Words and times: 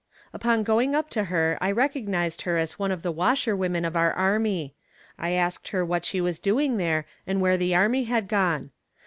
Upon 0.33 0.63
going 0.63 0.95
up 0.95 1.11
to 1.11 1.25
her 1.25 1.59
I 1.61 1.69
recognised 1.71 2.41
her 2.41 2.57
as 2.57 2.79
one 2.79 2.91
of 2.91 3.03
the 3.03 3.11
washerwomen 3.11 3.85
of 3.85 3.95
our 3.95 4.11
army, 4.13 4.73
I 5.19 5.33
asked 5.33 5.67
her 5.67 5.85
what 5.85 6.05
she 6.05 6.19
was 6.19 6.39
doing 6.39 6.77
there 6.77 7.05
and 7.27 7.39
where 7.39 7.55
the 7.55 7.75
army 7.75 8.05
had 8.05 8.27
gone. 8.27 8.71